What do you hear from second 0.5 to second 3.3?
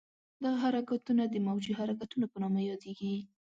حرکتونه د موجي حرکتونو په نامه یادېږي.